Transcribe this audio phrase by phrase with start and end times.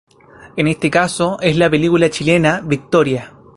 [0.55, 3.33] En este caso es la película chilena "Victoria".